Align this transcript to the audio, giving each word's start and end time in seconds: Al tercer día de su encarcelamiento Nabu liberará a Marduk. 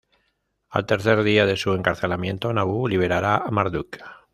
Al 0.71 0.87
tercer 0.87 1.21
día 1.21 1.45
de 1.45 1.55
su 1.57 1.73
encarcelamiento 1.73 2.51
Nabu 2.51 2.87
liberará 2.87 3.37
a 3.37 3.51
Marduk. 3.51 3.99